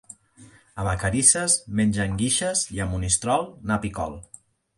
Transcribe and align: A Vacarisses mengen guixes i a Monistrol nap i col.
A 0.83 0.85
Vacarisses 0.87 1.57
mengen 1.81 2.15
guixes 2.23 2.65
i 2.79 2.83
a 2.87 2.89
Monistrol 2.95 3.47
nap 3.73 3.87
i 3.91 3.95
col. 4.01 4.19